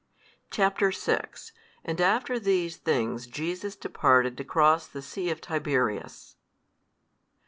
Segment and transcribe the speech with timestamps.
[0.49, 0.79] Chap.
[0.79, 0.91] vi.
[1.85, 6.37] And after these things Jesus departed across the sea of Tiberias.